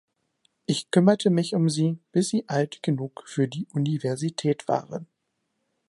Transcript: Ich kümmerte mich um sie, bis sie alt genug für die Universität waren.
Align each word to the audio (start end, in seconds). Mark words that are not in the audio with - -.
Ich 0.65 0.89
kümmerte 0.89 1.29
mich 1.29 1.53
um 1.53 1.69
sie, 1.69 1.99
bis 2.11 2.29
sie 2.29 2.49
alt 2.49 2.81
genug 2.81 3.21
für 3.27 3.47
die 3.47 3.67
Universität 3.71 4.67
waren. 4.67 5.05